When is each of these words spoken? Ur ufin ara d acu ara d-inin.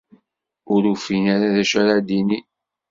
Ur 0.73 0.81
ufin 0.93 1.25
ara 1.33 1.53
d 1.53 1.55
acu 1.61 1.77
ara 1.81 1.95
d-inin. 2.07 2.47